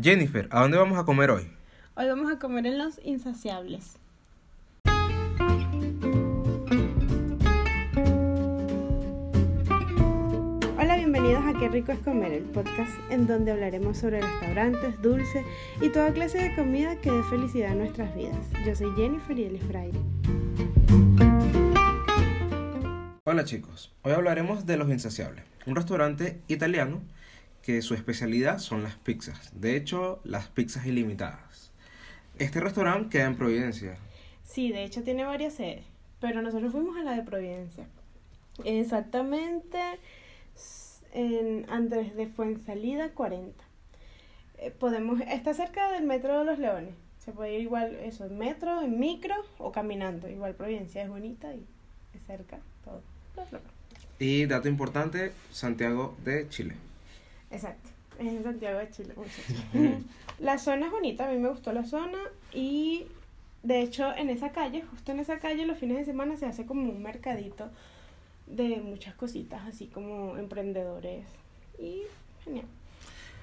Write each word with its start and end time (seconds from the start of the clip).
Jennifer, 0.00 0.46
¿a 0.50 0.60
dónde 0.60 0.76
vamos 0.76 0.98
a 0.98 1.04
comer 1.04 1.30
hoy? 1.30 1.50
Hoy 1.94 2.06
vamos 2.06 2.30
a 2.30 2.38
comer 2.38 2.66
en 2.66 2.76
Los 2.76 3.00
Insaciables. 3.02 3.96
Hola, 10.78 10.96
bienvenidos 10.96 11.42
a 11.46 11.54
Qué 11.58 11.70
rico 11.70 11.92
es 11.92 11.98
comer, 12.00 12.32
el 12.32 12.42
podcast 12.42 12.92
en 13.10 13.26
donde 13.26 13.52
hablaremos 13.52 13.96
sobre 13.96 14.20
restaurantes, 14.20 15.00
dulces 15.00 15.46
y 15.80 15.88
toda 15.88 16.12
clase 16.12 16.42
de 16.42 16.54
comida 16.54 16.96
que 16.96 17.10
dé 17.10 17.22
felicidad 17.30 17.72
a 17.72 17.74
nuestras 17.74 18.14
vidas. 18.14 18.50
Yo 18.66 18.76
soy 18.76 18.94
Jennifer 18.96 19.38
y 19.38 19.44
él 19.44 19.56
es 19.56 19.62
Friday. 19.64 20.02
Hola 23.24 23.44
chicos, 23.44 23.94
hoy 24.02 24.12
hablaremos 24.12 24.66
de 24.66 24.76
Los 24.76 24.90
Insaciables, 24.90 25.44
un 25.64 25.74
restaurante 25.74 26.38
italiano 26.48 27.00
que 27.66 27.82
su 27.82 27.94
especialidad 27.94 28.60
son 28.60 28.84
las 28.84 28.94
pizzas, 28.94 29.50
de 29.60 29.74
hecho 29.74 30.20
las 30.22 30.46
pizzas 30.46 30.86
ilimitadas. 30.86 31.72
Este 32.38 32.60
restaurante 32.60 33.08
queda 33.08 33.26
en 33.26 33.36
Providencia. 33.36 33.96
Sí, 34.44 34.70
de 34.70 34.84
hecho 34.84 35.02
tiene 35.02 35.24
varias 35.24 35.54
sedes, 35.54 35.84
pero 36.20 36.42
nosotros 36.42 36.70
fuimos 36.70 36.96
a 36.96 37.02
la 37.02 37.16
de 37.16 37.24
Providencia. 37.24 37.88
Exactamente 38.62 39.80
en 41.12 41.68
Andrés 41.68 42.14
de 42.14 42.28
Fuensalida 42.28 43.08
40. 43.08 43.64
Eh, 44.58 44.70
podemos, 44.70 45.20
está 45.22 45.52
cerca 45.52 45.90
del 45.90 46.04
Metro 46.04 46.38
de 46.38 46.44
los 46.44 46.60
Leones. 46.60 46.94
Se 47.18 47.32
puede 47.32 47.54
ir 47.54 47.62
igual, 47.62 47.96
eso, 47.96 48.26
en 48.26 48.38
metro, 48.38 48.80
en 48.80 49.00
micro 49.00 49.34
o 49.58 49.72
caminando. 49.72 50.28
Igual 50.28 50.54
Providencia 50.54 51.02
es 51.02 51.08
bonita 51.08 51.52
y 51.52 51.66
es 52.14 52.22
cerca, 52.28 52.60
todo. 52.84 53.02
Y 54.20 54.46
dato 54.46 54.68
importante, 54.68 55.32
Santiago 55.50 56.16
de 56.24 56.48
Chile. 56.48 56.76
Exacto, 57.50 57.90
es 58.18 58.26
en 58.26 58.42
Santiago 58.42 58.78
de 58.78 58.90
Chile, 58.90 59.14
muchachos. 59.16 60.04
la 60.38 60.58
zona 60.58 60.86
es 60.86 60.92
bonita, 60.92 61.28
a 61.28 61.32
mí 61.32 61.38
me 61.38 61.48
gustó 61.48 61.72
la 61.72 61.84
zona 61.84 62.18
y 62.52 63.06
de 63.62 63.82
hecho 63.82 64.14
en 64.14 64.30
esa 64.30 64.52
calle, 64.52 64.82
justo 64.90 65.12
en 65.12 65.20
esa 65.20 65.38
calle 65.38 65.66
los 65.66 65.78
fines 65.78 65.98
de 65.98 66.04
semana 66.04 66.36
se 66.36 66.46
hace 66.46 66.66
como 66.66 66.88
un 66.90 67.02
mercadito 67.02 67.70
de 68.46 68.80
muchas 68.80 69.14
cositas, 69.14 69.62
así 69.66 69.86
como 69.86 70.36
emprendedores 70.36 71.26
y 71.78 72.02
genial. 72.44 72.66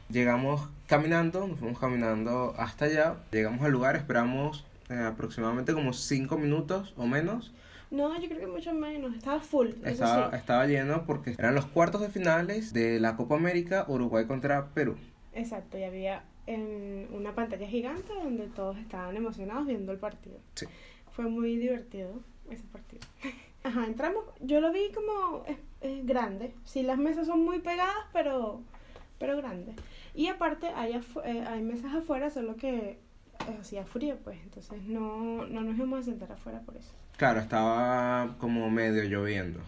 Llegamos 0.09 0.61
caminando, 0.87 1.47
nos 1.47 1.59
fuimos 1.59 1.79
caminando 1.79 2.53
hasta 2.57 2.85
allá, 2.85 3.17
llegamos 3.31 3.65
al 3.65 3.71
lugar, 3.71 3.95
esperamos 3.95 4.65
eh, 4.89 4.95
aproximadamente 4.95 5.73
como 5.73 5.93
5 5.93 6.37
minutos 6.37 6.93
o 6.97 7.05
menos. 7.05 7.51
No, 7.93 8.19
yo 8.19 8.27
creo 8.27 8.39
que 8.39 8.47
mucho 8.47 8.73
menos, 8.73 9.15
estaba 9.15 9.39
full. 9.39 9.69
Estaba, 9.85 10.31
sí. 10.31 10.35
estaba 10.37 10.65
lleno 10.65 11.05
porque 11.05 11.35
eran 11.37 11.53
los 11.55 11.65
cuartos 11.67 12.01
de 12.01 12.09
finales 12.09 12.73
de 12.73 12.99
la 12.99 13.15
Copa 13.15 13.35
América 13.35 13.85
Uruguay 13.87 14.25
contra 14.25 14.67
Perú. 14.73 14.95
Exacto, 15.33 15.77
y 15.77 15.83
había 15.83 16.23
en 16.47 17.07
una 17.13 17.33
pantalla 17.35 17.67
gigante 17.67 18.11
donde 18.13 18.47
todos 18.47 18.77
estaban 18.77 19.15
emocionados 19.15 19.67
viendo 19.67 19.91
el 19.91 19.99
partido. 19.99 20.37
Sí. 20.55 20.65
Fue 21.11 21.25
muy 21.25 21.55
divertido 21.57 22.09
ese 22.49 22.63
partido. 22.65 23.01
Ajá, 23.63 23.85
entramos, 23.85 24.25
yo 24.41 24.59
lo 24.59 24.71
vi 24.73 24.91
como 24.93 25.43
es, 25.45 25.57
es 25.81 26.05
grande. 26.05 26.53
Sí, 26.65 26.81
las 26.83 26.97
mesas 26.97 27.27
son 27.27 27.45
muy 27.45 27.59
pegadas, 27.59 27.95
pero 28.11 28.61
pero 29.19 29.37
grandes. 29.37 29.75
Y 30.15 30.27
aparte 30.27 30.67
hay, 30.75 30.93
afu- 30.93 31.21
eh, 31.23 31.45
hay 31.47 31.61
mesas 31.61 31.93
afuera, 31.93 32.29
solo 32.29 32.55
que 32.57 32.75
eh, 32.89 33.57
hacía 33.61 33.85
frío, 33.85 34.17
pues. 34.23 34.37
Entonces 34.43 34.81
no, 34.83 35.45
no 35.45 35.61
nos 35.61 35.77
íbamos 35.77 35.99
a 35.99 36.03
sentar 36.03 36.31
afuera 36.31 36.59
por 36.61 36.75
eso. 36.75 36.91
Claro, 37.23 37.39
estaba 37.39 38.35
como 38.37 38.69
medio 38.69 39.01
lloviendo. 39.05 39.61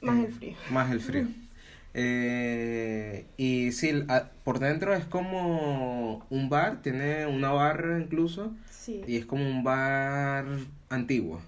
Más 0.00 0.16
Eh, 0.18 0.24
el 0.26 0.32
frío. 0.32 0.56
Más 0.72 0.90
el 0.90 1.00
frío. 1.00 1.28
Eh, 1.94 3.24
y 3.36 3.70
sí, 3.72 4.04
a- 4.08 4.30
por 4.44 4.58
dentro 4.58 4.94
es 4.94 5.04
como 5.04 6.26
un 6.28 6.48
bar, 6.48 6.82
tiene 6.82 7.26
una 7.26 7.50
barra 7.52 7.98
incluso, 8.00 8.52
Sí. 8.68 9.02
y 9.06 9.16
es 9.16 9.26
como 9.26 9.48
un 9.48 9.62
bar 9.64 10.44
antiguo, 10.90 11.40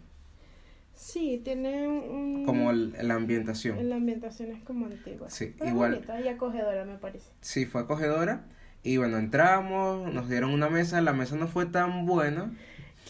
Sí, 0.94 1.40
tiene 1.44 1.86
un... 1.88 2.44
como 2.46 2.70
el- 2.70 2.94
la 3.02 3.14
ambientación. 3.14 3.88
La 3.88 3.96
ambientación 3.96 4.52
es 4.52 4.62
como 4.62 4.86
antigua. 4.86 5.28
Sí, 5.30 5.52
Pero 5.58 5.70
igual- 5.72 5.92
bonita 5.94 6.20
y 6.20 6.28
acogedora, 6.28 6.84
me 6.84 6.96
parece. 6.96 7.26
Sí, 7.40 7.66
fue 7.66 7.80
acogedora. 7.82 8.44
Y 8.84 8.96
bueno, 8.98 9.18
entramos, 9.18 10.12
nos 10.14 10.28
dieron 10.28 10.50
una 10.52 10.68
mesa, 10.70 11.00
la 11.00 11.12
mesa 11.12 11.34
no 11.36 11.48
fue 11.48 11.66
tan 11.66 12.06
buena. 12.06 12.52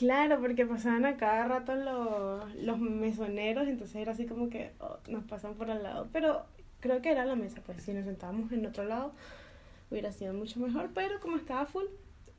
Claro, 0.00 0.40
porque 0.40 0.64
pasaban 0.64 1.04
a 1.04 1.18
cada 1.18 1.46
rato 1.46 1.74
los, 1.74 2.54
los 2.54 2.78
mesoneros, 2.78 3.68
entonces 3.68 3.96
era 3.96 4.12
así 4.12 4.24
como 4.24 4.48
que 4.48 4.72
oh, 4.78 4.96
nos 5.08 5.24
pasan 5.24 5.52
por 5.56 5.70
al 5.70 5.82
lado. 5.82 6.08
Pero 6.10 6.46
creo 6.80 7.02
que 7.02 7.10
era 7.10 7.26
la 7.26 7.36
mesa, 7.36 7.60
pues 7.66 7.82
si 7.82 7.92
nos 7.92 8.06
sentábamos 8.06 8.50
en 8.50 8.64
otro 8.64 8.84
lado 8.84 9.12
hubiera 9.90 10.10
sido 10.10 10.32
mucho 10.32 10.58
mejor, 10.58 10.88
pero 10.94 11.20
como 11.20 11.36
estaba 11.36 11.66
full, 11.66 11.84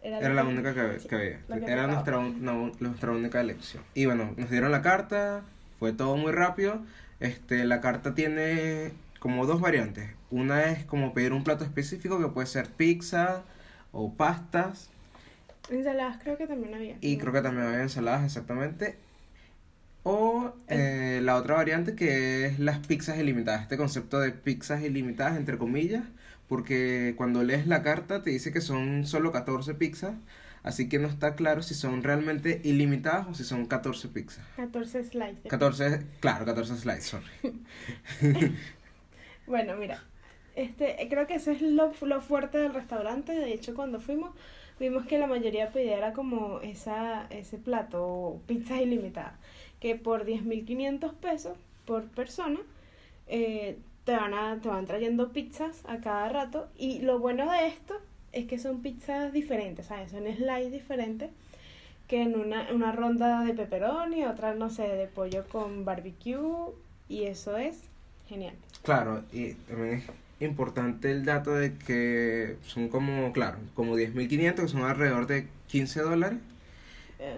era, 0.02 0.18
Era 0.18 0.34
la 0.34 0.44
única 0.44 0.74
que, 0.74 0.80
había. 0.80 0.98
que 0.98 1.72
Era 1.72 1.86
nuestra, 1.86 2.18
no, 2.20 2.72
nuestra 2.80 3.12
única 3.12 3.40
elección. 3.40 3.84
Y 3.94 4.08
bueno, 4.08 4.34
nos 4.38 4.50
dieron 4.50 4.72
la 4.72 4.82
carta, 4.82 5.44
fue 5.78 5.94
todo 5.94 6.18
muy 6.18 6.32
rápido. 6.32 6.82
Este, 7.20 7.64
la 7.66 7.80
carta 7.80 8.16
tiene 8.16 8.94
como 9.20 9.46
dos 9.46 9.62
variantes. 9.62 10.10
Una 10.32 10.72
es 10.72 10.84
como 10.84 11.14
pedir 11.14 11.32
un 11.32 11.44
plato 11.44 11.64
específico 11.64 12.20
que 12.20 12.30
puede 12.30 12.48
ser 12.48 12.70
pizza 12.70 13.44
o 13.92 14.16
pastas. 14.16 14.90
Ensaladas 15.72 16.20
creo 16.22 16.38
que 16.38 16.48
también 16.48 16.74
había. 16.74 16.98
Y 17.02 17.18
creo 17.18 17.34
que 17.34 17.42
también 17.42 17.68
había 17.68 17.82
ensaladas 17.82 18.26
exactamente. 18.26 18.98
O 20.04 20.54
eh, 20.68 21.20
la 21.24 21.36
otra 21.36 21.56
variante 21.56 21.96
que 21.96 22.46
es 22.46 22.60
las 22.60 22.80
pizzas 22.86 23.18
ilimitadas. 23.18 23.64
Este 23.64 23.78
concepto 23.78 24.20
de 24.20 24.32
pizzas 24.32 24.84
ilimitadas 24.84 25.38
entre 25.38 25.58
comillas. 25.58 26.04
Porque 26.48 27.14
cuando 27.18 27.44
lees 27.44 27.66
la 27.68 27.82
carta 27.82 28.22
te 28.24 28.30
dice 28.30 28.52
que 28.52 28.62
son 28.62 29.06
solo 29.06 29.32
14 29.32 29.74
pizzas. 29.76 30.16
Así 30.64 30.90
que 30.90 31.00
no 31.00 31.08
está 31.08 31.36
claro 31.36 31.64
si 31.64 31.74
son 31.74 32.04
realmente 32.04 32.62
ilimitadas 32.64 33.28
o 33.28 33.34
si 33.34 33.44
son 33.44 33.66
14 33.66 34.10
pizzas. 34.10 34.46
14 34.58 35.04
slices. 35.06 35.44
de 35.44 35.50
14, 35.50 36.06
claro, 36.20 36.46
14 36.46 36.78
slides, 36.78 37.06
sorry. 37.06 37.26
Bueno, 39.48 39.76
mira, 39.76 40.02
este, 40.56 40.96
creo 41.10 41.28
que 41.28 41.36
eso 41.36 41.52
es 41.52 41.62
lo, 41.62 41.94
lo 42.02 42.22
fuerte 42.22 42.58
del 42.58 42.74
restaurante. 42.74 43.34
De 43.34 43.54
hecho, 43.54 43.74
cuando 43.74 44.00
fuimos, 44.00 44.34
vimos 44.80 45.06
que 45.06 45.18
la 45.18 45.28
mayoría 45.28 45.72
pedía 45.72 45.98
era 45.98 46.14
como 46.14 46.60
esa, 46.62 47.28
ese 47.30 47.58
plato, 47.58 48.06
o 48.06 48.42
pizza 48.48 48.82
ilimitada, 48.82 49.38
que 49.80 49.96
por 49.96 50.26
10.500 50.26 51.14
pesos 51.14 51.58
por 51.86 52.04
persona, 52.06 52.60
eh, 53.28 53.78
te, 54.06 54.16
van 54.16 54.34
a, 54.34 54.60
te 54.62 54.70
van 54.70 54.86
trayendo 54.86 55.32
pizzas 55.32 55.84
a 55.88 55.98
cada 55.98 56.30
rato. 56.30 56.70
Y 56.78 57.00
lo 57.00 57.20
bueno 57.20 57.52
de 57.52 57.68
esto 57.68 57.96
es 58.32 58.48
que 58.48 58.60
son 58.60 58.82
pizzas 58.82 59.34
diferentes, 59.34 59.88
¿sabes? 59.88 60.12
Son 60.12 60.24
slices 60.24 60.72
diferentes 60.72 61.30
que 62.08 62.22
en 62.22 62.38
una, 62.38 62.68
una 62.74 62.92
ronda 62.92 63.44
de 63.46 63.54
pepperoni, 63.54 64.26
otra, 64.26 64.54
no 64.54 64.70
sé, 64.70 64.84
de 64.84 65.08
pollo 65.08 65.46
con 65.48 65.86
barbecue, 65.86 66.74
y 67.08 67.24
eso 67.24 67.58
es 67.58 67.80
genial. 68.28 68.54
Claro, 68.84 69.24
y 69.32 69.54
también 69.54 69.96
es 69.96 70.06
importante 70.46 71.12
el 71.12 71.26
dato 71.26 71.54
de 71.54 71.78
que 71.78 72.58
son 72.62 72.90
como, 72.90 73.32
claro, 73.34 73.58
como 73.74 73.96
10.500, 73.98 74.56
que 74.56 74.68
son 74.68 74.84
alrededor 74.84 75.28
de 75.28 75.48
15 75.68 76.02
dólares 76.02 76.40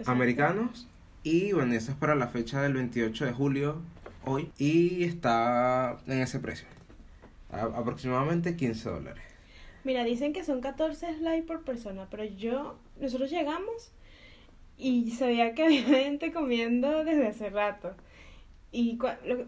americanos. 0.08 0.88
Y 1.24 1.54
bueno, 1.54 1.74
eso 1.74 1.92
es 1.92 1.98
para 1.98 2.16
la 2.16 2.28
fecha 2.28 2.62
del 2.62 2.74
28 2.74 3.26
de 3.26 3.32
julio, 3.34 3.82
hoy. 4.26 4.52
Y 4.58 5.04
está 5.04 5.98
en 6.08 6.20
ese 6.20 6.40
precio. 6.40 6.68
A- 7.52 7.62
aproximadamente 7.80 8.56
15 8.56 8.90
dólares. 8.90 9.24
Mira, 9.84 10.04
dicen 10.04 10.34
que 10.34 10.44
son 10.44 10.62
14 10.62 11.18
slides 11.18 11.44
por 11.46 11.64
persona, 11.64 12.08
pero 12.10 12.24
yo, 12.24 12.78
nosotros 13.00 13.30
llegamos 13.30 13.92
y 14.78 15.12
se 15.12 15.28
veía 15.28 15.54
que 15.54 15.64
había 15.66 15.84
gente 15.84 16.32
comiendo 16.32 17.04
desde 17.04 17.28
hace 17.28 17.50
rato. 17.50 17.94
Y 18.72 18.98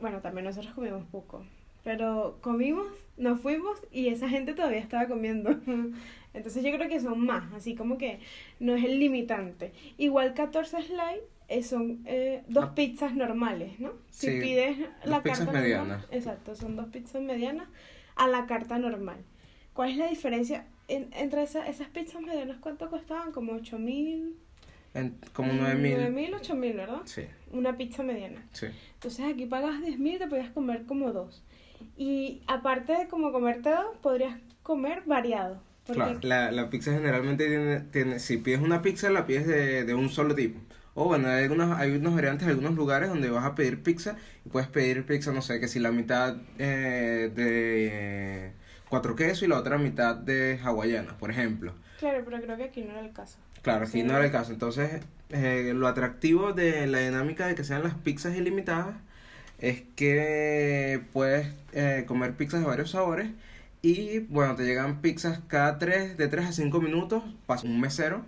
bueno, 0.02 0.20
también 0.22 0.46
nosotros 0.46 0.74
comimos 0.76 1.04
poco, 1.06 1.46
pero 1.86 2.40
comimos, 2.42 2.88
nos 3.16 3.40
fuimos 3.40 3.80
y 3.92 4.10
esa 4.10 4.28
gente 4.28 4.54
todavía 4.54 4.80
estaba 4.80 5.08
comiendo. 5.08 5.52
Entonces 6.34 6.64
yo 6.66 6.72
creo 6.76 6.90
que 6.90 7.00
son 7.00 7.22
más, 7.26 7.54
así 7.54 7.76
como 7.76 7.98
que 7.98 8.20
no 8.60 8.76
es 8.76 8.84
el 8.84 9.00
limitante. 9.00 9.72
Igual 9.98 10.34
14 10.34 10.82
slides 10.82 11.22
eh, 11.48 11.64
son 11.64 12.02
eh, 12.06 12.44
dos 12.50 12.66
Ah. 12.66 12.76
pizzas 12.76 13.16
normales, 13.16 13.80
¿no? 13.80 13.94
Si 14.10 14.28
Sí, 14.32 14.40
pides 14.42 14.78
la 15.06 15.22
carta 15.24 15.46
normal- 15.46 15.62
medianas. 15.64 16.06
exacto, 16.12 16.56
son 16.56 16.76
dos 16.76 16.88
pizzas 16.88 17.22
medianas 17.22 17.70
a 18.18 18.28
la 18.28 18.48
carta 18.48 18.78
normal. 18.80 19.18
¿Cuál 19.74 19.92
es 19.92 19.98
la 19.98 20.08
diferencia 20.10 20.66
en- 20.88 21.08
entre 21.14 21.44
esa- 21.44 21.68
esas 21.68 21.88
pizzas 21.90 22.22
medianas? 22.22 22.58
¿Cuánto 22.60 22.90
costaban? 22.90 23.32
Como 23.32 23.54
8 23.54 23.78
mil. 23.80 24.36
En- 24.96 25.18
como 25.34 25.54
9.000. 25.54 25.96
9 25.98 26.10
mil, 26.10 26.34
8 26.34 26.56
mil, 26.56 26.74
¿verdad? 26.74 27.02
Sí, 27.06 27.26
Una 27.52 27.78
pizza 27.78 28.02
mediana. 28.02 28.44
sí. 28.54 28.68
Entonces 28.96 29.26
aquí 29.32 29.46
pagas 29.46 29.82
10 29.82 30.00
mil 30.00 30.16
y 30.16 30.20
te 30.20 30.28
podías 30.28 30.50
comer 30.50 30.86
como 30.88 31.12
dos. 31.12 31.44
Y 31.98 32.42
aparte 32.48 32.94
de 32.94 33.08
como 33.08 33.32
comerte 33.32 33.70
dos, 33.70 33.98
podrías 34.02 34.38
comer 34.64 35.04
variado. 35.06 35.62
Claro, 35.86 36.18
la, 36.24 36.52
la 36.52 36.70
pizza 36.72 36.92
generalmente 36.94 37.48
tiene, 37.48 37.80
tiene, 37.82 38.18
si 38.20 38.38
pides 38.38 38.60
una 38.62 38.82
pizza, 38.82 39.12
la 39.12 39.28
pides 39.28 39.46
de, 39.46 39.84
de 39.84 39.94
un 39.94 40.10
solo 40.10 40.34
tipo. 40.34 40.60
O 40.96 41.06
bueno, 41.06 41.28
hay 41.28 41.44
algunas, 41.44 41.78
hay 41.78 41.92
unas 41.92 42.16
variantes 42.16 42.48
algunos 42.48 42.74
lugares 42.74 43.10
donde 43.10 43.30
vas 43.30 43.44
a 43.46 43.54
pedir 43.54 43.84
pizza 43.84 44.16
y 44.46 44.50
puedes 44.50 44.68
pedir 44.70 45.06
pizza, 45.06 45.32
no 45.34 45.42
sé, 45.42 45.60
que 45.60 45.68
si 45.68 45.80
la 45.80 45.92
mitad 45.92 46.38
eh, 46.58 47.30
de 47.36 48.54
cuatro 48.90 49.16
quesos 49.16 49.44
y 49.44 49.48
la 49.48 49.60
otra 49.60 49.78
mitad 49.78 50.16
de 50.16 50.58
hawaiana, 50.64 51.18
por 51.18 51.30
ejemplo. 51.32 51.74
Claro, 52.00 52.22
pero 52.26 52.42
creo 52.42 52.58
que 52.58 52.64
aquí 52.66 52.82
no 52.84 52.92
era 52.92 53.00
el 53.02 53.14
caso. 53.14 53.38
Claro, 53.62 53.84
aquí 53.84 53.92
Sí. 54.02 54.04
no 54.04 54.16
era 54.16 54.26
el 54.26 54.32
caso. 54.32 54.52
Entonces, 54.52 55.02
eh, 55.30 55.72
lo 55.76 55.88
atractivo 55.88 56.54
de 56.54 56.88
la 56.88 57.00
dinámica 57.00 57.48
de 57.48 57.56
que 57.56 57.64
sean 57.64 57.84
las 57.84 57.94
pizzas 57.96 58.36
ilimitadas 58.36 58.96
es 59.60 59.84
que 59.96 61.02
puedes 61.14 61.48
eh, 61.74 62.04
comer 62.08 62.34
pizzas 62.36 62.60
de 62.62 62.68
varios 62.68 62.92
sabores 62.92 63.30
y, 63.82 64.20
bueno, 64.20 64.56
te 64.56 64.66
llegan 64.66 65.02
pizzas 65.02 65.40
cada 65.48 65.78
tres, 65.78 66.18
de 66.18 66.28
3 66.28 66.46
a 66.48 66.52
5 66.52 66.82
minutos, 66.82 67.24
pasa 67.46 67.66
un 67.68 67.80
mesero 67.80 68.24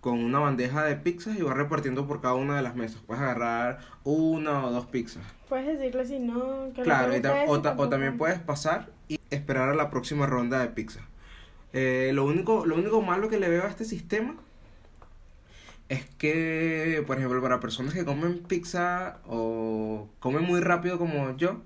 con 0.00 0.18
una 0.22 0.38
bandeja 0.38 0.84
de 0.84 0.94
pizzas 0.96 1.36
y 1.36 1.42
va 1.42 1.54
repartiendo 1.54 2.06
por 2.06 2.20
cada 2.20 2.34
una 2.34 2.56
de 2.56 2.62
las 2.62 2.76
mesas. 2.76 3.00
Puedes 3.06 3.22
agarrar 3.22 3.78
una 4.04 4.64
o 4.66 4.70
dos 4.70 4.86
pizzas. 4.86 5.22
Puedes 5.48 5.66
decirle 5.78 6.04
si 6.06 6.18
no, 6.20 6.72
que 6.74 6.82
Claro, 6.82 7.16
y 7.16 7.20
ta- 7.20 7.44
o, 7.48 7.60
ta- 7.60 7.74
o 7.76 7.88
también 7.88 8.16
puedes 8.16 8.38
pasar 8.38 8.86
y 9.08 9.18
esperar 9.30 9.70
a 9.70 9.74
la 9.74 9.90
próxima 9.90 10.26
ronda 10.26 10.60
de 10.60 10.68
pizza. 10.68 11.00
Eh, 11.80 12.10
lo, 12.12 12.24
único, 12.24 12.66
lo 12.66 12.74
único 12.74 13.00
malo 13.02 13.28
que 13.28 13.38
le 13.38 13.48
veo 13.48 13.62
a 13.62 13.68
este 13.68 13.84
sistema 13.84 14.34
es 15.88 16.04
que, 16.18 17.04
por 17.06 17.18
ejemplo, 17.18 17.40
para 17.40 17.60
personas 17.60 17.94
que 17.94 18.04
comen 18.04 18.40
pizza 18.40 19.18
o 19.26 20.08
comen 20.18 20.42
muy 20.42 20.58
rápido 20.60 20.98
como 20.98 21.36
yo, 21.36 21.62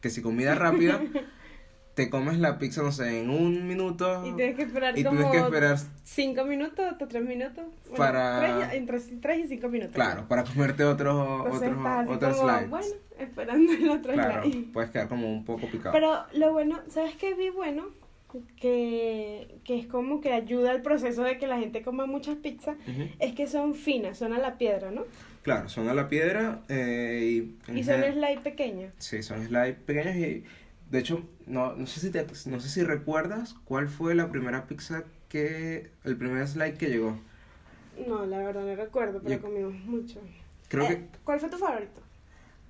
que 0.00 0.10
si 0.10 0.20
comida 0.20 0.56
rápida, 0.56 1.00
te 1.94 2.10
comes 2.10 2.38
la 2.38 2.58
pizza, 2.58 2.82
no 2.82 2.90
sé, 2.90 3.20
en 3.22 3.30
un 3.30 3.68
minuto 3.68 4.26
Y 4.26 4.32
tienes 4.34 4.56
que 4.56 4.62
esperar 4.64 4.98
y 4.98 5.04
como 5.04 5.16
tienes 5.20 5.32
que 5.32 5.44
esperar, 5.44 5.78
cinco 6.02 6.44
minutos 6.44 6.80
hasta 6.84 7.06
tres 7.06 7.24
minutos. 7.24 7.64
Bueno, 7.84 7.96
Para- 7.96 8.40
tres 8.40 8.74
entre 8.78 8.98
tres 9.20 9.38
y 9.44 9.48
cinco 9.48 9.68
minutos. 9.68 9.94
claro, 9.94 10.26
para 10.26 10.42
comerte 10.42 10.82
otro, 10.84 11.46
Entonces 11.46 11.68
otro, 11.68 11.78
estás 11.78 11.98
así 12.00 12.10
otro 12.10 12.30
como, 12.36 12.42
slide. 12.50 12.68
Bueno, 12.68 12.86
esperando 13.18 13.72
el 13.72 13.90
otro 13.90 14.12
Claro, 14.12 14.42
slide. 14.42 14.72
puedes 14.72 14.90
quedar 14.90 15.08
como 15.08 15.32
un 15.32 15.44
poco 15.44 15.68
picado. 15.70 15.92
Pero 15.92 16.24
lo 16.34 16.52
bueno, 16.52 16.80
¿sabes 16.90 17.14
qué 17.14 17.32
vi 17.34 17.48
bueno? 17.50 17.84
Que, 18.60 19.58
que 19.64 19.78
es 19.78 19.86
como 19.86 20.20
que 20.20 20.32
ayuda 20.32 20.70
al 20.70 20.82
proceso 20.82 21.22
de 21.22 21.38
que 21.38 21.46
la 21.46 21.58
gente 21.58 21.82
coma 21.82 22.06
muchas 22.06 22.36
pizzas. 22.36 22.76
Es 23.18 23.34
que 23.34 23.46
son 23.46 23.74
finas, 23.74 24.18
son 24.18 24.32
a 24.32 24.38
la 24.38 24.58
piedra, 24.58 24.90
¿no? 24.90 25.04
Claro, 25.42 25.68
son 25.68 25.88
a 25.88 25.94
la 25.94 26.08
piedra 26.08 26.60
eh, 26.68 27.20
y... 27.68 27.72
Y 27.78 27.84
son 27.84 27.94
general- 28.02 28.14
slide 28.14 28.40
pequeños. 28.40 28.92
Sí, 28.98 29.22
son 29.22 29.46
slides 29.46 29.76
pequeños 29.76 30.16
y 30.16 30.44
de 30.90 30.98
hecho 30.98 31.22
no, 31.46 31.74
no 31.74 31.86
sé 31.86 32.00
si 32.00 32.10
te, 32.10 32.24
no 32.46 32.60
sé 32.60 32.68
si 32.68 32.82
recuerdas 32.82 33.54
cuál 33.64 33.88
fue 33.88 34.14
la 34.14 34.28
primera 34.30 34.66
pizza 34.66 35.04
que 35.28 35.90
el 36.04 36.16
primer 36.16 36.46
slide 36.48 36.74
que 36.78 36.88
llegó. 36.88 37.18
No, 38.08 38.26
la 38.26 38.38
verdad 38.38 38.64
no 38.64 38.74
recuerdo, 38.74 39.20
pero 39.22 39.36
Yo- 39.36 39.40
comimos 39.42 39.74
mucho. 39.84 40.20
Creo 40.68 40.84
Eh, 40.84 40.88
que 40.88 41.18
¿Cuál 41.24 41.38
fue 41.40 41.48
tu 41.48 41.58
favorito? 41.58 42.00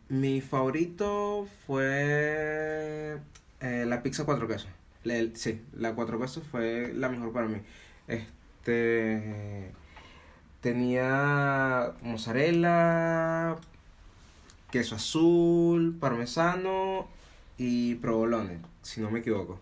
mi 0.09 0.41
favorito 0.43 1.49
fue 1.67 3.19
eh, 3.61 3.85
la 3.87 4.03
pizza 4.03 4.25
cuatro 4.25 4.47
quesos. 4.47 4.69
El- 5.11 5.37
sí, 5.37 5.63
la 5.73 5.95
cuatro 5.95 6.21
quesos 6.21 6.45
fue 6.51 6.93
la 6.95 7.09
mejor 7.09 7.33
para 7.33 7.47
mí. 7.49 7.59
Este 8.09 9.73
tenía 10.61 11.93
mozzarella, 12.03 13.57
queso 14.71 14.97
azul, 14.97 15.97
parmesano 16.01 17.09
y 17.59 17.97
provolone, 17.97 18.59
si 18.83 19.01
no 19.01 19.11
me 19.11 19.21
equivoco. 19.21 19.61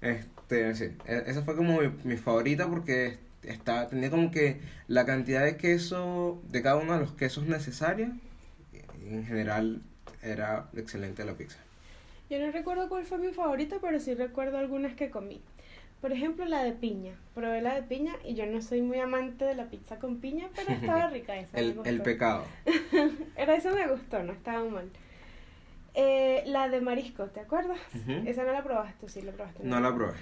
Este, 0.00 0.74
sí, 0.74 0.84
e- 1.06 1.24
esa 1.26 1.42
fue 1.42 1.56
como 1.56 1.80
mi, 2.04 2.16
favorita 2.16 2.68
porque 2.68 3.18
está, 3.42 3.88
tenía 3.88 4.10
como 4.10 4.30
que 4.30 4.60
la 4.88 5.04
cantidad 5.06 5.44
de 5.44 5.56
queso 5.56 6.40
de 6.50 6.62
cada 6.62 6.76
uno 6.76 6.94
de 6.94 7.00
los 7.00 7.12
quesos 7.12 7.46
necesarios. 7.46 8.10
En 9.10 9.24
general 9.26 9.82
era 10.22 10.68
excelente 10.76 11.24
la 11.24 11.34
pizza. 11.34 11.58
Yo 12.30 12.38
no 12.38 12.52
recuerdo 12.52 12.88
cuál 12.88 13.04
fue 13.04 13.18
mi 13.18 13.32
favorita, 13.32 13.76
pero 13.80 13.98
sí 14.00 14.14
recuerdo 14.14 14.58
algunas 14.58 14.94
que 14.94 15.10
comí. 15.10 15.40
Por 16.00 16.12
ejemplo, 16.12 16.44
la 16.44 16.62
de 16.62 16.72
piña. 16.72 17.14
Probé 17.34 17.60
la 17.60 17.74
de 17.74 17.82
piña 17.82 18.14
y 18.24 18.34
yo 18.34 18.46
no 18.46 18.62
soy 18.62 18.82
muy 18.82 19.00
amante 19.00 19.44
de 19.44 19.54
la 19.54 19.64
pizza 19.64 19.98
con 19.98 20.18
piña, 20.20 20.48
pero 20.54 20.72
estaba 20.72 21.06
rica 21.10 21.36
esa. 21.36 21.58
El, 21.58 22.02
pecado. 22.02 22.44
Era 23.36 23.56
eso 23.56 23.70
me 23.74 23.86
gustó, 23.88 24.22
no 24.22 24.32
estaba 24.32 24.62
mal. 24.64 24.88
Eh, 25.94 26.44
la 26.46 26.68
de 26.68 26.80
marisco, 26.80 27.24
¿te 27.26 27.40
acuerdas? 27.40 27.80
Esa 28.24 28.44
no 28.44 28.52
la 28.52 28.62
probaste, 28.62 29.08
sí 29.08 29.22
la 29.22 29.32
probaste. 29.32 29.64
No 29.64 29.80
la 29.80 29.92
probé. 29.92 30.12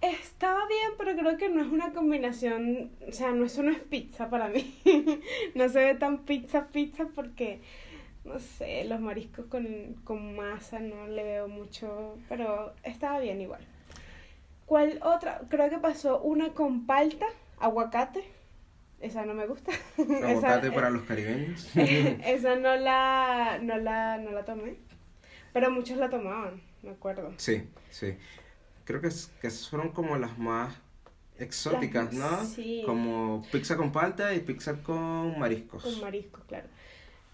Estaba 0.00 0.66
bien, 0.66 0.92
pero 0.96 1.14
creo 1.16 1.36
que 1.36 1.48
no 1.48 1.62
es 1.62 1.68
una 1.68 1.92
combinación, 1.92 2.90
o 3.06 3.12
sea, 3.12 3.32
no 3.32 3.44
eso 3.44 3.62
no 3.62 3.70
es 3.70 3.78
pizza 3.78 4.30
para 4.30 4.48
mí. 4.48 4.74
no 5.54 5.68
se 5.68 5.78
ve 5.78 5.94
tan 5.94 6.24
pizza 6.24 6.68
pizza 6.68 7.06
porque 7.14 7.60
no 8.24 8.38
sé, 8.38 8.84
los 8.84 9.00
mariscos 9.00 9.46
con, 9.46 9.94
con 10.04 10.34
masa 10.36 10.78
no 10.80 11.06
le 11.06 11.22
veo 11.24 11.48
mucho, 11.48 12.16
pero 12.28 12.72
estaba 12.82 13.20
bien 13.20 13.40
igual. 13.40 13.60
¿Cuál 14.66 14.98
otra? 15.02 15.42
Creo 15.48 15.68
que 15.68 15.78
pasó 15.78 16.20
una 16.22 16.52
con 16.54 16.86
palta, 16.86 17.26
aguacate. 17.58 18.24
Esa 19.00 19.26
no 19.26 19.34
me 19.34 19.46
gusta. 19.46 19.72
Aguacate 19.98 20.66
Esa- 20.68 20.74
para 20.74 20.88
los 20.88 21.02
caribeños. 21.02 21.70
esa 21.76 22.56
no 22.56 22.74
la, 22.76 23.58
no 23.60 23.76
la, 23.76 24.16
no 24.16 24.30
la 24.30 24.44
tomé. 24.46 24.76
Pero 25.52 25.70
muchos 25.70 25.98
la 25.98 26.08
tomaban, 26.08 26.62
me 26.82 26.90
acuerdo. 26.90 27.32
Sí, 27.36 27.68
sí. 27.90 28.16
Creo 28.84 29.02
que, 29.02 29.08
es- 29.08 29.30
que 29.42 29.50
fueron 29.50 29.90
como 29.90 30.16
las 30.16 30.38
más 30.38 30.74
exóticas, 31.38 32.14
Las- 32.14 32.42
¿no? 32.42 32.44
sí. 32.46 32.82
Como 32.86 33.44
pizza 33.52 33.76
con 33.76 33.92
palta 33.92 34.32
y 34.34 34.40
pizza 34.40 34.82
con 34.82 35.38
mariscos. 35.38 35.82
Con 35.82 36.00
marisco, 36.00 36.40
claro. 36.48 36.68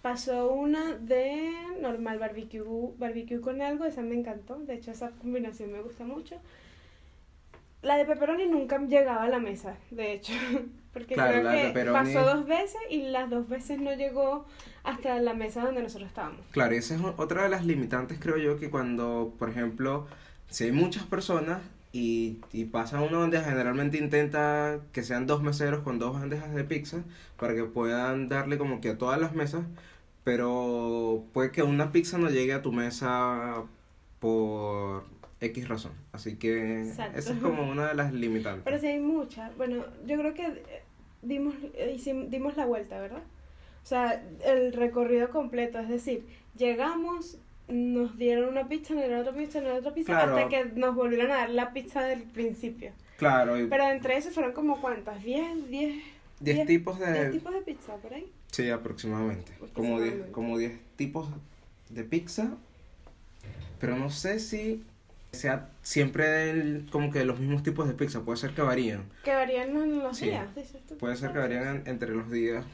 Pasó 0.02 0.50
una 0.52 0.94
de 0.96 1.52
normal 1.80 2.18
barbecue, 2.18 2.62
barbecue 2.98 3.40
con 3.40 3.60
algo, 3.60 3.84
esa 3.84 4.00
me 4.02 4.14
encantó. 4.14 4.56
De 4.58 4.74
hecho, 4.74 4.90
esa 4.92 5.10
combinación 5.10 5.72
me 5.72 5.82
gusta 5.82 6.04
mucho. 6.04 6.36
La 7.82 7.96
de 7.96 8.04
pepperoni 8.04 8.46
nunca 8.46 8.78
llegaba 8.78 9.24
a 9.24 9.28
la 9.28 9.38
mesa, 9.38 9.76
de 9.90 10.12
hecho. 10.12 10.32
Porque 10.92 11.14
Claro, 11.14 11.40
creo 11.40 11.52
que 11.52 11.74
pepperoni- 11.74 11.92
pasó 11.92 12.24
dos 12.36 12.46
veces 12.46 12.80
y 12.90 13.02
las 13.02 13.30
dos 13.30 13.48
veces 13.48 13.78
no 13.78 13.92
llegó 13.94 14.46
hasta 14.82 15.20
la 15.20 15.34
mesa 15.34 15.62
donde 15.64 15.82
nosotros 15.82 16.08
estábamos. 16.08 16.40
Claro, 16.50 16.74
esa 16.74 16.94
es 16.96 17.00
otra 17.16 17.44
de 17.44 17.48
las 17.50 17.64
limitantes, 17.64 18.18
creo 18.18 18.38
yo, 18.38 18.58
que 18.58 18.70
cuando, 18.70 19.34
por 19.38 19.50
ejemplo, 19.50 20.06
si 20.48 20.64
hay 20.64 20.72
muchas 20.72 21.04
personas 21.04 21.60
y, 21.92 22.38
y 22.52 22.66
pasa 22.66 23.00
una 23.00 23.18
bandeja, 23.18 23.50
generalmente 23.50 23.98
intenta 23.98 24.80
que 24.92 25.02
sean 25.02 25.26
dos 25.26 25.42
meseros 25.42 25.80
con 25.82 25.98
dos 25.98 26.12
bandejas 26.14 26.54
de 26.54 26.64
pizza 26.64 27.02
para 27.38 27.54
que 27.54 27.64
puedan 27.64 28.28
darle 28.28 28.58
como 28.58 28.80
que 28.80 28.90
a 28.90 28.98
todas 28.98 29.20
las 29.20 29.34
mesas, 29.34 29.62
pero 30.24 31.24
puede 31.32 31.50
que 31.50 31.62
una 31.62 31.92
pizza 31.92 32.18
no 32.18 32.30
llegue 32.30 32.52
a 32.52 32.62
tu 32.62 32.72
mesa 32.72 33.64
por 34.20 35.04
X 35.40 35.68
razón. 35.68 35.92
Así 36.12 36.36
que 36.36 36.82
Exacto. 36.88 37.18
esa 37.18 37.32
es 37.32 37.38
como 37.40 37.68
una 37.68 37.88
de 37.88 37.94
las 37.94 38.12
limitantes. 38.12 38.62
Pero 38.64 38.78
sí 38.78 38.86
hay 38.86 39.00
muchas. 39.00 39.56
Bueno, 39.56 39.84
yo 40.06 40.18
creo 40.18 40.34
que 40.34 40.46
eh, 40.46 40.82
dimos, 41.22 41.54
eh, 41.74 41.96
hicim- 41.96 42.28
dimos 42.28 42.56
la 42.56 42.66
vuelta, 42.66 43.00
¿verdad? 43.00 43.22
O 43.82 43.86
sea, 43.86 44.22
el 44.44 44.72
recorrido 44.74 45.30
completo, 45.30 45.78
es 45.78 45.88
decir, 45.88 46.26
llegamos, 46.56 47.38
nos 47.70 48.16
dieron 48.18 48.48
una 48.48 48.68
pizza, 48.68 48.94
nos 48.94 49.04
dieron 49.04 49.20
otra 49.20 49.32
pizza, 49.32 49.58
nos 49.60 49.64
dieron 49.64 49.78
otra 49.78 49.94
pizza, 49.94 50.12
Claro. 50.12 50.36
hasta 50.36 50.48
que 50.48 50.64
nos 50.78 50.94
volvieron 50.94 51.30
a 51.30 51.34
dar 51.36 51.50
la 51.50 51.72
pizza 51.72 52.02
del 52.02 52.22
principio. 52.22 52.92
Claro, 53.18 53.58
y 53.60 53.66
Pero 53.66 53.84
entre 53.90 54.16
esos 54.16 54.32
fueron 54.34 54.52
como 54.52 54.80
cuántas, 54.80 55.22
10, 55.22 55.68
10, 55.68 56.02
10 56.40 56.66
tipos 56.66 56.98
de... 56.98 57.12
10 57.12 57.32
tipos 57.32 57.52
de 57.52 57.60
pizza 57.62 57.94
por 57.96 58.14
ahí. 58.14 58.32
Sí, 58.50 58.70
aproximadamente. 58.70 59.52
Como 59.74 60.00
10 60.00 60.14
Aproximadamente. 60.14 60.32
como 60.32 60.58
10 60.58 60.72
tipos 60.96 61.28
de 61.90 62.04
pizza. 62.04 62.50
Pero 63.78 63.96
no 63.96 64.10
sé 64.10 64.38
si 64.40 64.84
sea 65.32 65.68
siempre 65.82 66.50
el- 66.50 66.88
como 66.90 67.10
que 67.12 67.24
los 67.24 67.38
mismos 67.38 67.62
tipos 67.62 67.86
de 67.86 67.94
pizza. 67.94 68.20
Puede 68.22 68.36
ser 68.38 68.50
que 68.52 68.62
varían. 68.62 69.04
Que 69.24 69.34
varían 69.34 69.70
en 69.76 69.98
los 70.00 70.16
Sí. 70.18 70.26
días, 70.26 70.54
dices 70.54 70.80
tú. 70.86 70.96
Puede 70.98 71.16
ser 71.16 71.32
que 71.32 71.38
varían 71.38 71.76
en- 71.76 71.82
entre 71.86 72.10
los 72.14 72.30
días 72.30 72.64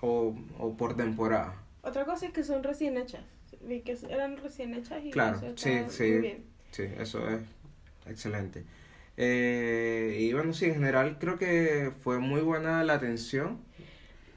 o, 0.00 0.34
o 0.58 0.76
por 0.76 0.96
temporada. 0.96 1.54
Otra 1.82 2.04
cosa 2.04 2.26
es 2.26 2.32
que 2.32 2.44
son 2.44 2.62
recién 2.62 2.96
hechas. 2.98 3.22
Vi 3.66 3.80
que 3.80 3.96
eran 4.08 4.36
recién 4.36 4.74
hechas 4.74 5.04
y 5.04 5.10
Claro, 5.10 5.36
eso 5.38 5.52
sí, 5.56 5.78
sí. 5.88 6.02
muy 6.04 6.18
bien. 6.20 6.44
Sí, 6.70 6.82
eso 6.98 7.28
es 7.28 7.40
excelente. 8.06 8.64
Eh, 9.16 10.16
y 10.20 10.32
bueno, 10.32 10.52
sí, 10.52 10.66
en 10.66 10.74
general 10.74 11.18
creo 11.18 11.38
que 11.38 11.92
fue 12.02 12.18
muy 12.18 12.40
buena 12.40 12.82
la 12.84 12.94
atención. 12.94 13.58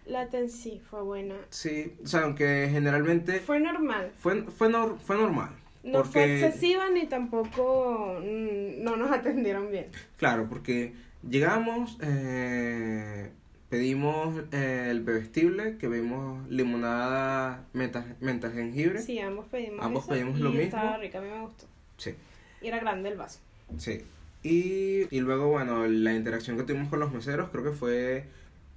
La 0.05 0.29
ten 0.29 0.49
sí 0.49 0.79
fue 0.89 1.01
buena. 1.01 1.35
Sí, 1.49 1.93
o 2.03 2.07
sea, 2.07 2.21
aunque 2.21 2.69
generalmente 2.71 3.39
Fue 3.39 3.59
normal. 3.59 4.11
fue, 4.19 4.43
fue, 4.43 4.69
nor- 4.69 4.97
fue 4.99 5.17
normal. 5.17 5.49
No 5.83 6.03
fue 6.03 6.45
excesiva 6.45 6.89
ni 6.89 7.07
tampoco 7.07 8.17
mm, 8.21 8.83
no 8.83 8.95
nos 8.97 9.11
atendieron 9.17 9.71
bien. 9.71 9.87
Claro, 10.17 10.47
porque 10.49 10.93
llegamos, 11.27 11.97
eh, 12.01 13.31
pedimos 13.69 14.35
eh, 14.51 14.87
el 14.91 15.01
bebestible, 15.03 15.77
que 15.77 15.87
vimos 15.87 16.47
limonada 16.49 17.65
menta, 17.73 18.05
menta 18.19 18.49
jengibre. 18.51 19.01
Sí, 19.01 19.19
ambos 19.19 19.45
pedimos 19.47 19.83
Ambos 19.85 20.03
eso 20.03 20.11
pedimos 20.13 20.39
y 20.39 20.43
lo 20.43 20.49
mismo. 20.49 20.63
estaba 20.65 20.97
rica, 20.97 21.19
a 21.19 21.21
mí 21.21 21.29
me 21.29 21.41
gustó. 21.41 21.65
Sí, 21.97 22.15
Y 22.61 22.67
era 22.67 22.79
grande 22.79 23.09
el 23.09 23.17
vaso. 23.17 23.39
sí. 23.77 24.03
Y, 24.43 25.13
y 25.13 25.19
luego, 25.19 25.49
bueno, 25.49 25.87
la 25.87 26.13
interacción 26.13 26.55
que 26.57 26.63
tuvimos 26.63 26.87
con 26.89 26.99
los 27.01 27.11
meseros, 27.11 27.49
creo 27.49 27.63
que 27.65 27.71
fue 27.71 28.25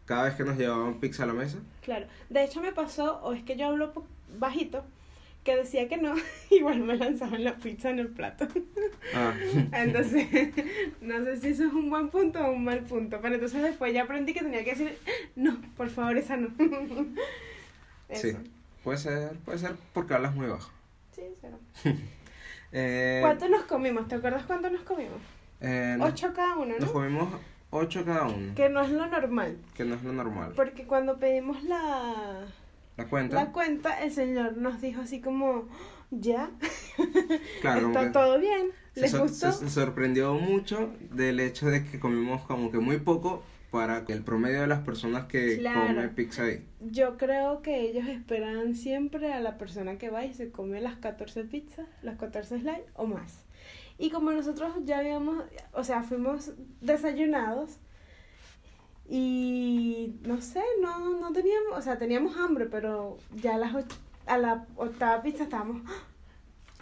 cada 0.06 0.24
vez 0.24 0.34
que 0.34 0.42
nos 0.42 0.56
llevaban 0.58 0.98
pizza 0.98 1.22
a 1.22 1.26
la 1.26 1.34
mesa. 1.34 1.58
Claro. 1.82 2.06
De 2.28 2.42
hecho 2.42 2.60
me 2.60 2.72
pasó, 2.72 3.20
o 3.22 3.34
es 3.34 3.44
que 3.44 3.56
yo 3.56 3.66
hablo 3.68 3.92
bajito, 4.38 4.84
que 5.44 5.56
decía 5.56 5.88
que 5.88 5.96
no, 5.96 6.14
igual 6.50 6.80
me 6.80 6.96
lanzaban 6.96 7.42
la 7.44 7.56
pizza 7.56 7.90
en 7.90 7.98
el 8.00 8.08
plato. 8.08 8.46
Ah. 9.14 9.34
Entonces, 9.72 10.28
no 11.00 11.24
sé 11.24 11.36
si 11.40 11.48
eso 11.48 11.64
es 11.64 11.72
un 11.72 11.88
buen 11.90 12.10
punto 12.10 12.38
o 12.38 12.52
un 12.52 12.62
mal 12.64 12.80
punto, 12.80 13.18
pero 13.22 13.34
entonces 13.34 13.62
después 13.62 13.92
ya 13.94 14.02
aprendí 14.02 14.34
que 14.34 14.40
tenía 14.42 14.62
que 14.62 14.70
decir, 14.72 14.96
no, 15.36 15.58
por 15.76 15.88
favor, 15.88 16.16
esa 16.18 16.36
no. 16.36 16.48
Sí, 18.12 18.36
puede 18.84 18.98
ser, 18.98 19.36
puede 19.38 19.58
ser 19.58 19.74
porque 19.94 20.14
hablas 20.14 20.34
muy 20.34 20.46
bajo. 20.48 20.70
Sí, 21.12 21.22
será. 21.40 21.56
Eh, 22.72 23.18
¿Cuánto 23.22 23.48
nos 23.48 23.62
comimos? 23.64 24.06
¿Te 24.06 24.16
acuerdas 24.16 24.44
cuánto 24.46 24.70
nos 24.70 24.82
comimos? 24.82 25.18
eh, 25.60 25.96
nos, 25.98 26.10
Ocho 26.10 26.32
cada 26.34 26.56
uno, 26.56 26.74
nos 26.78 26.86
¿no? 26.88 26.92
comimos 26.92 27.28
ocho 27.70 28.04
cada 28.04 28.26
uno, 28.26 28.54
Que 28.54 28.68
no 28.68 28.82
es 28.82 28.90
lo 28.90 29.06
normal. 29.06 29.56
que 29.74 29.84
no 29.84 29.94
es 29.94 30.02
lo 30.04 30.12
normal. 30.12 30.52
Porque 30.54 30.84
cuando 30.84 31.18
pedimos 31.18 31.62
la, 31.64 32.44
La 33.04 33.08
cuenta, 33.08 33.36
la 33.36 33.52
cuenta, 33.52 34.02
el 34.02 34.12
señor 34.12 34.56
nos 34.56 34.80
dijo 34.80 35.00
así 35.02 35.20
como, 35.20 35.68
ya, 36.10 36.50
claro, 37.60 37.88
está 37.88 38.12
todo 38.12 38.38
bien, 38.38 38.68
¿les 38.94 39.16
gustó? 39.18 39.52
se- 39.52 39.70
sorprendió 39.70 40.34
mucho 40.34 40.90
del 41.12 41.40
hecho 41.40 41.66
de 41.68 41.84
que 41.84 41.98
comimos 41.98 42.42
como 42.42 42.70
que 42.70 42.78
muy 42.78 42.98
poco 42.98 43.42
para 43.70 44.04
el 44.08 44.22
promedio 44.24 44.60
de 44.62 44.66
las 44.66 44.80
personas 44.80 45.26
que 45.26 45.58
Claro. 45.58 45.86
come 45.86 46.08
pizza 46.08 46.42
ahí. 46.42 46.66
Yo 46.80 47.16
creo 47.16 47.62
que 47.62 47.80
ellos 47.82 48.08
esperan 48.08 48.74
siempre 48.74 49.32
a 49.32 49.40
la 49.40 49.58
persona 49.58 49.96
que 49.96 50.10
va 50.10 50.24
y 50.24 50.34
se 50.34 50.50
come 50.50 50.80
las 50.80 50.96
14 50.96 51.44
pizzas, 51.44 51.86
las 52.02 52.18
14 52.18 52.58
slides 52.58 52.82
o 52.94 53.06
más. 53.06 53.44
Y 53.96 54.10
como 54.10 54.32
nosotros 54.32 54.72
ya 54.84 54.98
habíamos, 54.98 55.44
o 55.72 55.84
sea, 55.84 56.02
fuimos 56.02 56.52
desayunados 56.80 57.78
y 59.12 60.14
no 60.22 60.40
sé, 60.40 60.62
no, 60.80 61.18
no 61.20 61.32
teníamos, 61.32 61.76
o 61.76 61.82
sea, 61.82 61.98
teníamos 61.98 62.36
hambre, 62.36 62.66
pero 62.66 63.18
ya 63.34 63.56
a, 63.56 63.58
las 63.58 63.74
a 64.26 64.38
la 64.38 64.66
octava 64.76 65.20
pizza 65.22 65.42
estábamos. 65.42 65.82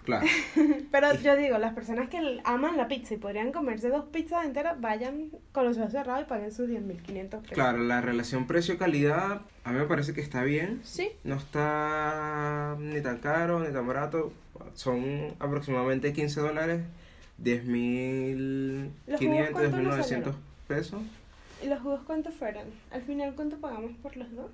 Claro, 0.05 0.27
Pero 0.91 1.15
yo 1.21 1.37
digo, 1.37 1.59
las 1.59 1.75
personas 1.75 2.09
que 2.09 2.41
aman 2.45 2.79
la 2.79 2.89
pizza 2.89 3.13
y 3.13 3.19
podrían 3.19 3.53
comerse 3.53 3.91
dos 3.91 4.07
pizzas 4.07 4.47
enteras, 4.47 4.81
vayan 4.81 5.31
con 5.53 5.67
los 5.67 5.77
ojos 5.77 5.93
cerrados 5.93 6.23
y 6.23 6.29
paguen 6.29 6.51
sus 6.51 6.67
10.500 6.71 7.29
pesos. 7.29 7.43
claro, 7.51 7.79
la 7.79 8.01
relación 8.01 8.47
precio-calidad 8.47 9.43
a 9.65 9.71
mí 9.73 9.79
me 9.79 9.85
parece 9.85 10.15
que 10.15 10.23
está 10.23 10.43
bien. 10.45 10.81
Sí, 10.83 11.11
No 11.25 11.35
está 11.35 12.77
ni 12.79 13.03
tan 13.03 13.19
caro 13.19 13.61
ni 13.61 13.71
tan 13.71 13.87
barato. 13.87 14.33
Son 14.73 15.35
aproximadamente 15.41 16.15
15 16.15 16.41
dólares, 16.41 16.81
10.500, 17.43 18.91
¿Los 19.07 19.21
jugos 19.21 19.47
cuánto 19.53 19.83
nos 19.83 19.97
10.900 19.97 20.03
salieron? 20.05 20.37
pesos. 20.67 21.03
¿Y 21.63 21.67
los 21.67 21.81
jugos 21.81 22.01
cuánto 22.07 22.31
fueron? 22.31 22.65
Al 22.91 23.03
final, 23.03 23.35
¿cuánto 23.35 23.59
pagamos 23.59 23.93
por 23.99 24.17
los 24.17 24.31
dos? 24.35 24.51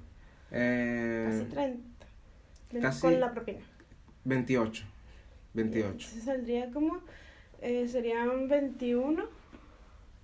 Eh, 0.51 1.27
Casi 1.31 1.45
30. 1.51 2.07
Ven- 2.73 2.83
casi- 2.83 3.01
Con 3.03 3.21
la 3.21 3.33
propina. 3.33 3.61
28. 4.25 4.85
28. 5.55 5.91
Entonces 5.93 6.25
saldría 6.25 6.71
como, 6.71 6.99
eh, 7.61 7.87
serían 7.89 8.49
21. 8.49 9.25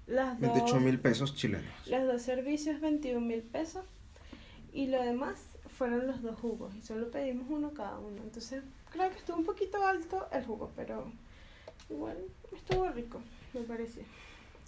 Las 0.07 0.41
dos, 0.41 0.53
28 0.53 0.81
mil 0.81 0.99
pesos 0.99 1.35
chilenos. 1.37 1.71
los 1.87 2.05
dos 2.07 2.23
servicios, 2.23 2.81
21 2.81 3.21
mil 3.27 3.43
pesos. 3.43 3.85
Y 4.73 4.87
lo 4.89 5.03
demás 5.03 5.41
fueron 5.77 6.07
los 6.07 6.23
dos 6.23 6.39
jugos. 6.41 6.75
Y 6.75 6.83
solo 6.83 7.11
pedimos 7.11 7.47
uno 7.49 7.73
cada 7.75 7.99
uno. 7.99 8.17
Entonces, 8.23 8.63
creo 8.91 9.11
que 9.11 9.19
estuvo 9.19 9.37
un 9.37 9.45
poquito 9.45 9.85
alto 9.87 10.27
el 10.33 10.45
jugo, 10.45 10.73
pero 10.77 11.13
igual 11.89 12.17
estuvo 12.55 12.89
rico, 12.91 13.21
me 13.55 13.61
pareció. 13.63 14.03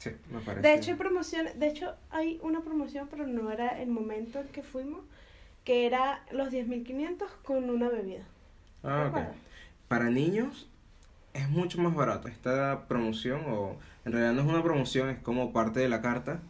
Sí, 0.02 0.10
me 0.32 0.40
parece. 0.40 0.66
De 0.66 0.74
hecho, 0.74 0.90
hay 0.90 0.96
promociones, 0.96 1.60
de 1.60 1.68
hecho 1.68 1.94
hay 2.10 2.40
una 2.42 2.60
promoción, 2.62 3.06
pero 3.08 3.24
no 3.24 3.52
era 3.52 3.80
el 3.80 3.88
momento 3.88 4.40
en 4.40 4.48
que 4.48 4.64
fuimos, 4.64 5.04
que 5.62 5.86
era 5.86 6.24
los 6.32 6.52
10.500 6.52 7.28
con 7.44 7.70
una 7.70 7.88
bebida. 7.88 8.24
Ah, 8.82 9.12
¿Te 9.14 9.20
ok. 9.20 9.26
Para 9.86 10.10
niños 10.10 10.68
es 11.34 11.48
mucho 11.48 11.80
más 11.80 11.94
barato 11.94 12.26
esta 12.26 12.88
promoción, 12.88 13.42
o 13.46 13.76
en 14.04 14.10
realidad 14.10 14.32
no 14.32 14.42
es 14.42 14.48
una 14.48 14.62
promoción, 14.64 15.08
es 15.08 15.18
como 15.18 15.52
parte 15.52 15.78
de 15.78 15.88
la 15.88 16.02
carta 16.02 16.40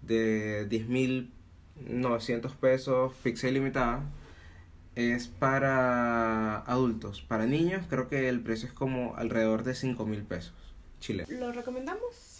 de 0.00 0.66
10.900 0.70 2.56
pesos, 2.56 3.12
pizza 3.22 3.46
ilimitada. 3.46 4.04
Es 4.94 5.28
para 5.28 6.60
adultos. 6.60 7.20
Para 7.20 7.44
niños 7.44 7.84
creo 7.90 8.08
que 8.08 8.30
el 8.30 8.40
precio 8.40 8.68
es 8.68 8.74
como 8.74 9.16
alrededor 9.16 9.64
de 9.64 9.72
5.000 9.72 10.24
pesos 10.24 10.54
chilenos. 10.98 11.30
¿Lo 11.30 11.52
recomendamos? 11.52 12.31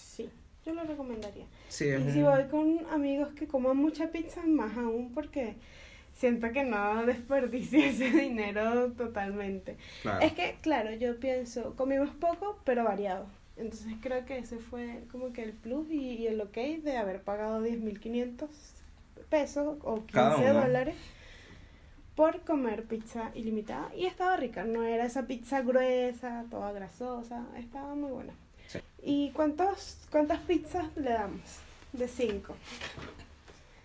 Yo 0.64 0.74
lo 0.74 0.84
recomendaría. 0.84 1.46
Sí, 1.68 1.86
Y 1.88 2.10
si 2.12 2.22
voy 2.22 2.44
con 2.44 2.80
amigos 2.90 3.28
que 3.34 3.46
coman 3.48 3.76
mucha 3.76 4.08
pizza, 4.10 4.42
más 4.46 4.76
aún 4.76 5.12
porque 5.12 5.56
siento 6.14 6.52
que 6.52 6.62
no 6.64 7.04
desperdicio 7.04 7.78
ese 7.84 8.10
dinero 8.10 8.92
totalmente. 8.92 9.76
claro. 10.02 10.20
Es 10.24 10.32
que, 10.34 10.56
claro, 10.60 10.92
yo 10.94 11.18
pienso, 11.18 11.74
comimos 11.76 12.10
poco, 12.10 12.58
pero 12.64 12.84
variado. 12.84 13.26
Entonces 13.56 13.92
creo 14.00 14.24
que 14.24 14.38
ese 14.38 14.58
fue 14.58 15.04
como 15.10 15.32
que 15.32 15.42
el 15.42 15.52
plus 15.52 15.90
y, 15.90 16.14
y 16.16 16.26
el 16.26 16.40
ok 16.40 16.56
de 16.82 16.96
haber 16.96 17.22
pagado 17.22 17.64
10.500 17.64 18.48
pesos 19.28 19.78
o 19.82 19.96
15 19.96 20.12
Cada 20.12 20.36
uno. 20.36 20.60
dólares 20.62 20.94
por 22.14 22.40
comer 22.42 22.84
pizza 22.84 23.30
ilimitada. 23.34 23.90
Y 23.96 24.06
estaba 24.06 24.36
rica, 24.36 24.64
no 24.64 24.84
era 24.84 25.04
esa 25.06 25.26
pizza 25.26 25.60
gruesa, 25.62 26.44
toda 26.50 26.72
grasosa, 26.72 27.46
estaba 27.58 27.94
muy 27.94 28.10
buena. 28.10 28.32
Sí. 28.72 28.80
¿Y 29.02 29.30
cuántos, 29.32 29.98
cuántas 30.10 30.40
pizzas 30.40 30.96
le 30.96 31.10
damos? 31.10 31.58
De 31.92 32.08
5. 32.08 32.56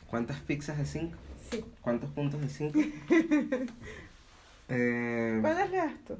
¿Cuántas 0.10 0.40
pizzas 0.40 0.78
de 0.78 0.86
5? 0.86 1.18
Sí. 1.52 1.66
¿Cuántos 1.82 2.10
puntos 2.12 2.40
de 2.40 2.48
5? 2.48 2.80
eh, 4.70 5.40
¿Cuántas 5.42 5.70
le 5.70 5.78
das 5.78 6.00
tú? 6.06 6.18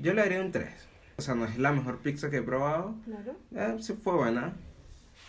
yo 0.00 0.12
le 0.12 0.22
daría 0.22 0.40
un 0.40 0.50
3. 0.50 0.68
O 1.16 1.22
sea, 1.22 1.34
no 1.34 1.44
es 1.44 1.58
la 1.58 1.72
mejor 1.72 1.98
pizza 1.98 2.30
que 2.30 2.38
he 2.38 2.42
probado. 2.42 2.94
Claro. 3.04 3.36
Eh, 3.54 3.76
sí 3.80 3.92
fue 3.94 4.14
buena. 4.14 4.54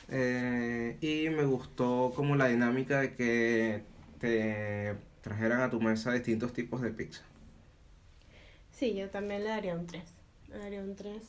Eh, 0.09 0.97
y 1.01 1.29
me 1.29 1.43
gustó 1.43 2.11
como 2.15 2.35
la 2.35 2.47
dinámica 2.47 3.01
de 3.01 3.15
que 3.15 3.83
te 4.19 4.95
trajeran 5.21 5.61
a 5.61 5.69
tu 5.69 5.79
mesa 5.79 6.11
distintos 6.13 6.53
tipos 6.53 6.81
de 6.81 6.89
pizza. 6.91 7.21
Sí, 8.71 8.95
yo 8.95 9.09
también 9.09 9.43
le 9.43 9.49
daría 9.49 9.75
un 9.75 9.85
3. 9.85 10.03
Le 10.49 10.57
daría 10.57 10.81
un 10.81 10.95
3 10.95 11.21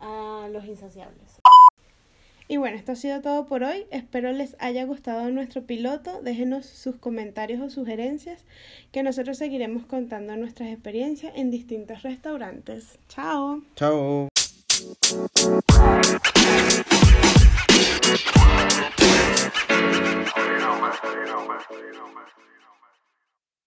a 0.00 0.48
los 0.52 0.64
insaciables. 0.64 1.40
Y 2.50 2.56
bueno, 2.56 2.78
esto 2.78 2.92
ha 2.92 2.96
sido 2.96 3.20
todo 3.20 3.44
por 3.44 3.62
hoy. 3.62 3.84
Espero 3.90 4.32
les 4.32 4.56
haya 4.58 4.84
gustado 4.84 5.28
nuestro 5.30 5.64
piloto. 5.64 6.22
Déjenos 6.22 6.64
sus 6.64 6.96
comentarios 6.96 7.60
o 7.60 7.68
sugerencias 7.68 8.42
que 8.90 9.02
nosotros 9.02 9.36
seguiremos 9.36 9.84
contando 9.84 10.34
nuestras 10.34 10.70
experiencias 10.70 11.34
en 11.36 11.50
distintos 11.50 12.02
restaurantes. 12.02 12.98
Chao. 13.08 13.62
Chao. 13.76 14.28